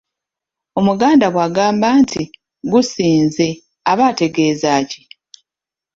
Omuganda 0.79 1.25
bw'agamba 1.33 1.87
nti 2.01 2.21
“Gusinze”, 2.71 3.47
aba 3.91 4.03
ategeeza 4.11 4.71
ki? 4.89 5.01